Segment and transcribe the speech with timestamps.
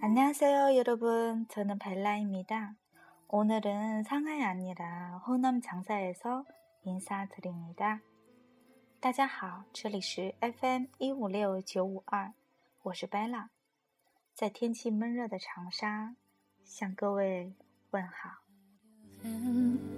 [0.00, 1.46] 안녕하세요, 여러분.
[1.48, 2.74] 저는 벨라입니다.
[3.28, 6.44] 오늘은 상하이 아니라 호남 장사에서
[6.84, 8.00] 인사드립니다.
[9.00, 12.32] 大家好，这里是 FM 一五六九五二，
[12.82, 13.48] 我是 Bella，
[14.34, 16.14] 在天气闷热的长沙
[16.64, 17.52] 向各位
[17.90, 18.42] 问好。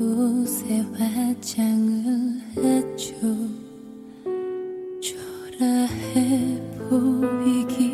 [0.00, 3.14] 옷에 화장을 했죠
[5.00, 6.58] 초라해
[6.88, 7.85] 보이기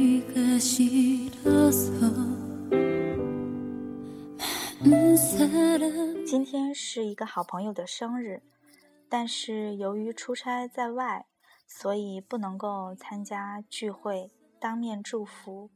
[6.32, 8.42] 今天是一个好朋友的生日，
[9.09, 11.27] 但是由于出差在外，
[11.66, 15.70] 所以不能够参加聚会，当面祝福。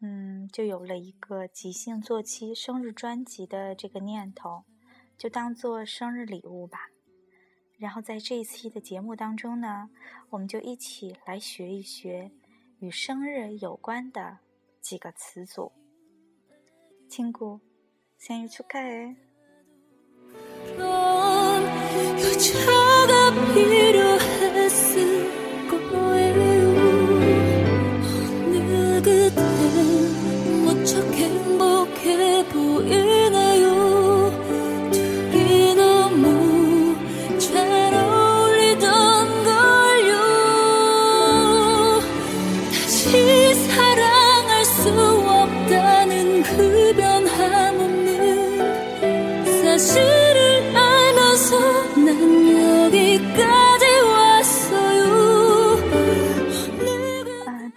[0.00, 4.64] 嗯，就有了一个即兴做期生日专辑的这个念头，
[5.16, 6.88] 就当做生日礼物吧。
[7.78, 9.90] 然后在这一期的节目当中呢，
[10.30, 12.30] 我们就一起来学一学
[12.78, 14.38] 与生日有关的
[14.80, 15.72] 几个词组。
[17.08, 17.60] 亲姑，
[18.18, 19.16] 生日축하해！
[20.77, 21.63] 넌
[22.17, 24.06] 그 여자가 필요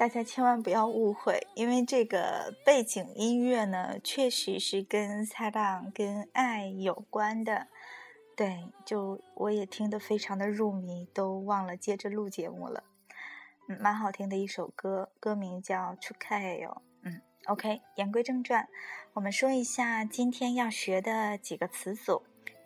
[0.00, 7.66] 大家千万不要误会，因为这个背景音乐呢，确实是跟撒浪、跟爱有关的。
[8.34, 12.82] 对，就我也听得非常的入迷，都忘了接着录节目了。
[13.68, 16.70] 嗯，蛮好听的一首歌，歌名叫《出开哟》。
[17.02, 18.66] 嗯，OK，言归正传，
[19.12, 22.22] 我们说一下今天要学的几个词组。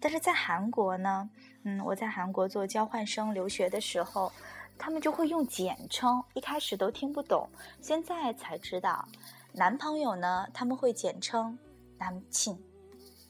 [0.00, 1.28] 但是在韩国呢，
[1.64, 4.32] 嗯，我在韩国做交换生留学的时候，
[4.78, 7.48] 他们就会用简称，一开始都听不懂，
[7.80, 9.06] 现在才知道，
[9.52, 11.56] 男朋友呢，他们会简称。
[11.98, 12.56] 남친，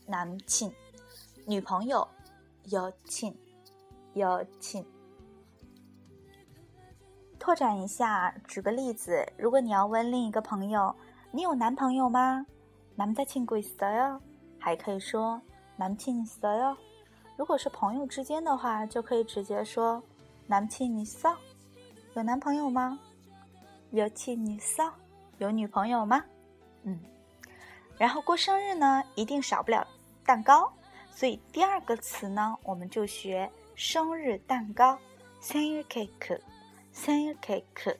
[0.08, 0.72] 남친，
[1.46, 2.06] 女朋友
[2.70, 3.34] 여친，
[4.14, 4.84] 여친。
[7.38, 10.94] 拓展一下，举个例子，如果你要问另一个朋友，
[11.32, 12.46] 你有男朋友吗？
[12.96, 14.20] 남자친구있어 요？
[14.58, 15.40] 还可以说
[15.76, 16.76] 남친있어 요？
[17.36, 20.02] 如果是朋友之间的话，就可以直接说
[20.48, 21.36] 남친있어？
[22.14, 22.98] 有男朋友吗？
[23.92, 24.92] 여친있어？
[25.38, 26.24] 有女朋友吗？
[26.84, 27.00] 嗯。
[27.97, 29.85] 然后过生日呢，一定少不了
[30.23, 30.71] 蛋糕，
[31.09, 34.99] 所以第二个词呢，我们就学生日蛋糕
[35.41, 36.39] 生日 cake，
[36.93, 37.97] 生日 cake。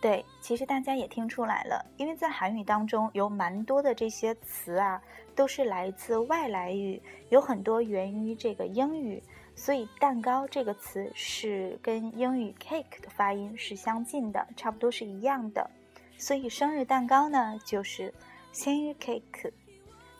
[0.00, 5.00] 对，其实大家也听出来了，因为在韩语当中有蛮多的这些词啊，
[5.36, 9.22] 都是来自外来语，有很多源于这个英语，
[9.54, 15.70] 所以蛋糕这个词是跟英语 cake 的发音是相近的，差不多是一样的。
[16.18, 18.12] 所以生日蛋糕呢，就是。
[18.55, 19.51] 生日 cake，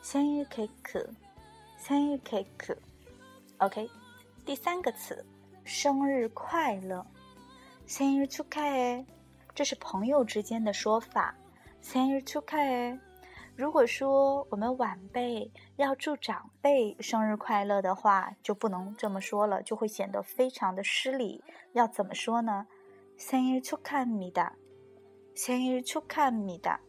[0.02, 1.08] 生日 cake，
[1.78, 3.90] 生日 cake。OK，
[4.46, 5.26] 第三个词，
[5.64, 7.06] 生日快乐，
[7.86, 9.06] 生日축하 해。
[9.54, 11.36] 这是朋友之间的说法，
[11.82, 13.00] 生日축하 해。
[13.56, 21.44] 如果说我们晚辈要祝长辈生日快乐的话，就不能这么说了，就会显得非常的失礼。
[21.74, 22.66] 要怎么说呢？
[23.18, 24.54] 生日축하합니 다，
[25.36, 26.80] 生日축하합니 다。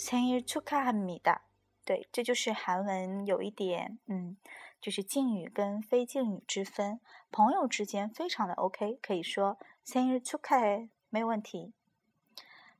[0.00, 1.40] 생일축하합니 다。
[1.84, 4.36] 对，这就是韩文有一点，嗯，
[4.80, 7.00] 就是敬语跟非敬语之分。
[7.30, 11.72] 朋友之间非常的 OK，可以说생일축하해没有问题。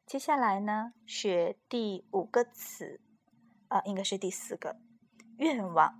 [0.04, 3.00] 接下来呢是第五个词，
[3.68, 4.76] 啊，应该是第四个，
[5.38, 5.94] 愿望，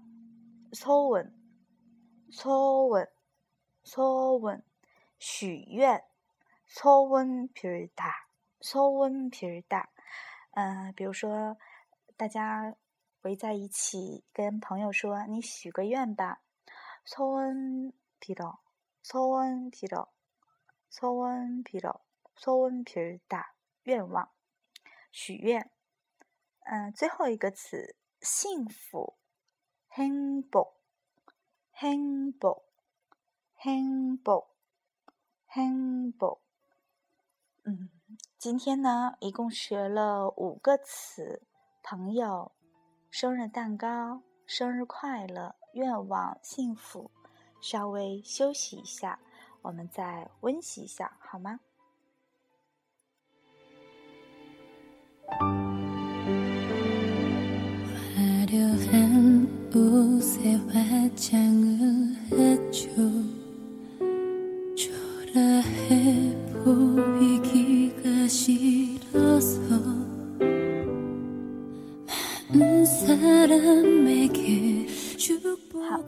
[0.73, 1.31] 소 원，
[2.31, 3.08] 소 원，
[3.85, 4.62] 소 원，
[5.19, 6.05] 许愿，
[6.69, 8.26] 소원빌 다，
[8.61, 9.87] 소원빌 다。
[10.53, 11.56] 嗯，比如说，
[12.17, 12.75] 大家
[13.23, 16.43] 围在一起跟朋友说：“你许个愿吧。”
[17.06, 18.58] 소원빌 어，
[19.05, 20.08] 소원빌 어，
[20.91, 22.00] 소원빌 어，
[22.37, 23.55] 소원빌 다，
[23.85, 24.29] 愿望，
[25.12, 25.70] 许愿。
[26.64, 29.17] 嗯，最后一个词，幸福，
[29.93, 30.81] 행복,
[31.75, 32.64] 행복,
[33.58, 34.56] 행복,
[35.50, 36.43] 행복。
[37.62, 37.88] 嗯，
[38.42, 41.44] 今天呢，一共学了五个词：
[41.84, 42.52] 朋友、
[43.12, 47.12] 生日蛋糕、生日快乐、愿望、幸福。
[47.62, 49.20] 稍微休息一下，
[49.62, 51.60] 我们再温习一下，好吗？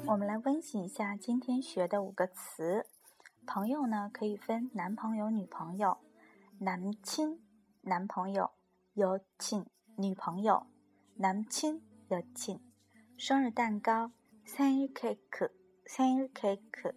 [0.07, 2.87] 我们来温习一下今天学的五个词。
[3.47, 5.99] 朋友呢，可以分男朋友、女朋友，
[6.59, 7.39] 男亲
[7.83, 8.51] 男朋友，
[8.95, 9.67] 有亲
[9.97, 10.67] 女朋友，
[11.17, 12.59] 男亲有亲。
[13.19, 14.11] 生日蛋糕，
[14.45, 15.51] 生日 cake，
[15.85, 16.95] 生日 cake，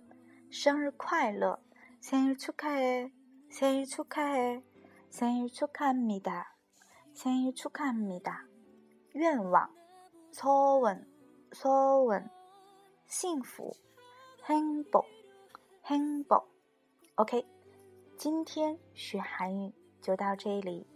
[0.50, 1.60] 生日快乐，
[2.00, 3.12] 生日축하해，
[3.50, 4.64] 生日축하해，
[5.10, 6.46] 生日축하합니다，
[7.14, 8.46] 生日축하합니다。
[9.12, 9.70] 愿望，
[10.32, 12.30] 소원，소원。
[13.09, 13.75] 幸福
[14.47, 17.47] ，humble，humble，OK，
[18.19, 19.73] 今天学韩语
[20.03, 20.87] 就到这里，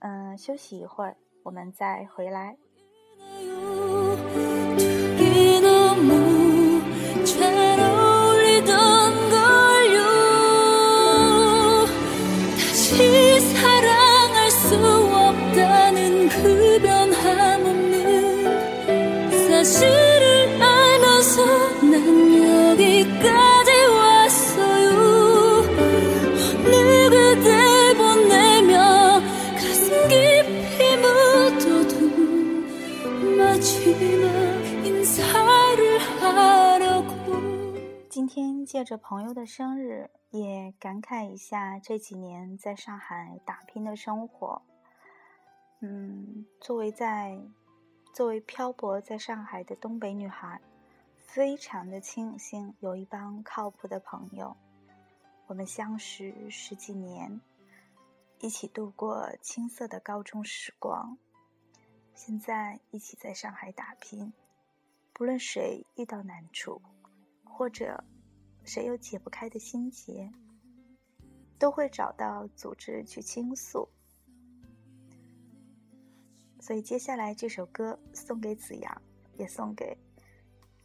[0.00, 2.58] 嗯，休息一会儿，我们再回来。
[38.10, 44.60] 今天借着朋友的生日，也感慨一下这几年在上海打拼的生活。
[45.80, 47.38] 嗯，作为在
[48.12, 50.60] 作为漂泊在上海的东北女孩，
[51.16, 54.56] 非常的庆幸有一帮靠谱的朋友。
[55.46, 57.40] 我们相识十几年，
[58.40, 61.16] 一起度过青涩的高中时光，
[62.14, 64.32] 现在一起在上海打拼。
[65.12, 66.80] 不论谁遇到难处，
[67.44, 68.02] 或者
[68.64, 70.32] 谁有解不开的心结，
[71.58, 73.88] 都会找到组织去倾诉。
[76.60, 79.02] 所以接下来这首歌送给子阳，
[79.36, 79.96] 也送给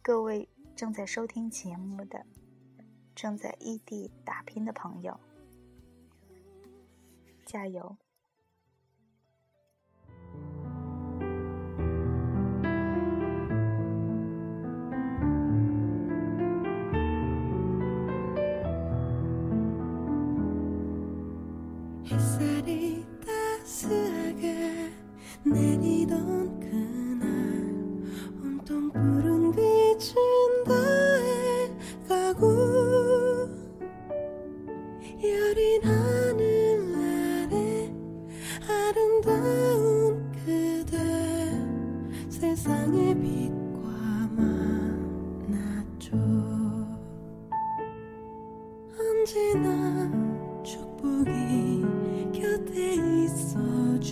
[0.02, 2.24] 各位正在收听节目的、
[3.14, 5.18] 正在异地打拼的朋友，
[7.46, 7.96] 加油！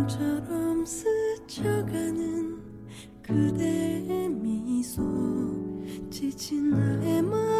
[0.00, 2.58] 꿈처럼 스쳐가는
[3.22, 5.02] 그대의 미소
[6.10, 7.59] 지친 나의 마음